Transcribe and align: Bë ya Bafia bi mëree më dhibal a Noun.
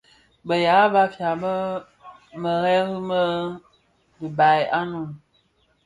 Bë 0.47 0.55
ya 0.65 0.77
Bafia 0.93 1.31
bi 1.41 1.53
mëree 2.41 2.83
më 3.07 3.21
dhibal 4.19 4.61
a 4.79 4.81
Noun. 4.89 5.09